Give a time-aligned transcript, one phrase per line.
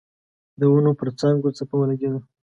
[0.59, 2.19] د ونو پر څانګو څپه ولګېده.